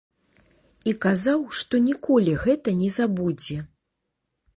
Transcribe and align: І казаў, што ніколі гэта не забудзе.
І 0.91 0.93
казаў, 1.05 1.43
што 1.59 1.81
ніколі 1.89 2.33
гэта 2.45 2.73
не 2.81 2.89
забудзе. 2.97 3.59